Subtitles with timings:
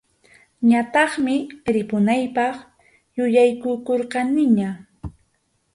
[0.69, 1.35] Ñataqmi
[1.73, 2.55] ripunaypaq
[3.15, 4.69] yuyaykukurqaniña.